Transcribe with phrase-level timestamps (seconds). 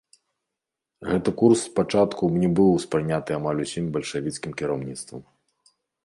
[1.09, 5.21] Гэты курс спачатку не быў успрыняты амаль усім бальшавіцкім кіраўніцтвам.